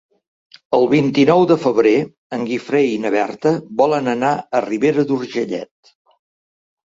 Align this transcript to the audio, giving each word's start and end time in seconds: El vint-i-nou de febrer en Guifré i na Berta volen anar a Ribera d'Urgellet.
El 0.75 0.85
vint-i-nou 0.93 1.43
de 1.51 1.57
febrer 1.65 1.91
en 2.37 2.45
Guifré 2.51 2.81
i 2.93 2.95
na 3.03 3.11
Berta 3.17 3.51
volen 3.83 4.11
anar 4.15 4.33
a 4.39 4.63
Ribera 4.69 5.05
d'Urgellet. 5.13 5.93